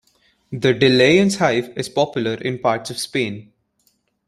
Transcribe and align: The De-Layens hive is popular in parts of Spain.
The 0.51 0.73
De-Layens 0.73 1.37
hive 1.37 1.73
is 1.77 1.87
popular 1.87 2.33
in 2.33 2.57
parts 2.57 2.89
of 2.89 2.97
Spain. 2.97 3.53